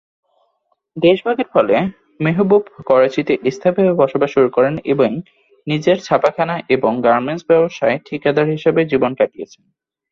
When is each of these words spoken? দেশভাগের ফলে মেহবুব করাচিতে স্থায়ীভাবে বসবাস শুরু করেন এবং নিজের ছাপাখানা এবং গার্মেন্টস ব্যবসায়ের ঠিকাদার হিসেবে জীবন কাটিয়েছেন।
দেশভাগের 0.97 1.47
ফলে 1.53 1.75
মেহবুব 2.19 2.63
করাচিতে 2.89 3.33
স্থায়ীভাবে 3.47 3.93
বসবাস 4.01 4.29
শুরু 4.35 4.49
করেন 4.51 4.73
এবং 4.93 5.09
নিজের 5.67 5.97
ছাপাখানা 6.03 6.55
এবং 6.75 6.91
গার্মেন্টস 7.05 7.43
ব্যবসায়ের 7.49 8.03
ঠিকাদার 8.07 8.47
হিসেবে 8.55 8.81
জীবন 8.91 9.11
কাটিয়েছেন। 9.19 9.63